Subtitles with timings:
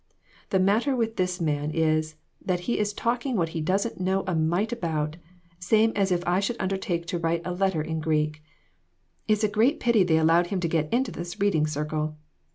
[0.49, 4.33] The matter with this man is, that he is talking what he doesn't know a
[4.33, 5.17] mite about,
[5.59, 8.41] same as if I should undertake to write a letter in Greek.
[9.27, 12.17] It's a great pity they allowed him to get into this reading circle.